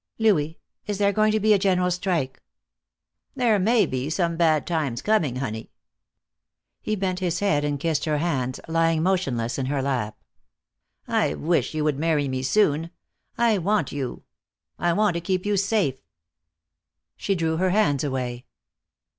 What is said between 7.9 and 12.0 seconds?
her hands, lying motionless in her lap. "I wish you would